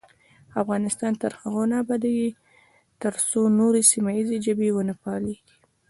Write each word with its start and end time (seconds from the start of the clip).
افغانستان 0.61 1.13
تر 1.21 1.31
هغو 1.41 1.63
نه 1.71 1.75
ابادیږي، 1.83 2.29
ترڅو 3.01 3.41
نورې 3.59 3.81
سیمه 3.91 4.11
ییزې 4.17 4.37
ژبې 4.45 4.69
ونه 4.73 4.93
پالیږي. 5.01 5.51